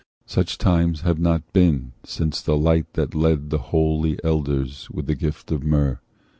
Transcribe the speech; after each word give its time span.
Such 0.25 0.57
times 0.57 1.01
have 1.01 1.21
been 1.53 1.79
not 2.01 2.09
since 2.09 2.41
the 2.41 2.57
light 2.57 2.93
that 2.93 3.13
led 3.13 3.51
The 3.51 3.59
holy 3.69 4.17
Elders 4.23 4.89
with 4.89 5.05
the 5.05 5.13
gift 5.13 5.51
of 5.51 5.61
myrrh. 5.61 5.99